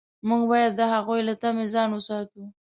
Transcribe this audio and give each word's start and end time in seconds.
موږ 0.27 0.43
باید 0.51 0.71
د 0.75 0.81
هغوی 0.93 1.21
له 1.27 1.33
طمع 1.41 1.65
ځان 1.73 1.89
وساتو. 1.93 2.43